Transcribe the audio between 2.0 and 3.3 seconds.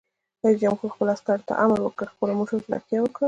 په خپلو مټو تکیه وکړئ!